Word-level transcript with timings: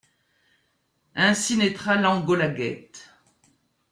Ainsi 1.13 1.57
naîtra 1.57 1.95
l'Angolagate. 1.95 3.13